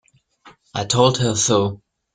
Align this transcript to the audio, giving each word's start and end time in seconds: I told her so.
I 0.73 0.85
told 0.85 1.19
her 1.19 1.35
so. 1.35 1.83